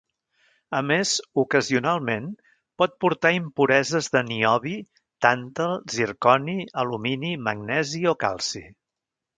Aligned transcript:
A 0.75 0.77
més, 0.91 1.11
ocasionalment 1.41 2.25
pot 2.83 2.97
portar 3.05 3.33
impureses 3.41 4.09
de 4.17 4.25
niobi, 4.33 4.75
tàntal, 5.27 5.77
zirconi, 5.99 6.59
alumini, 6.85 7.35
magnesi 7.51 8.05
o 8.17 8.21
calci. 8.27 8.67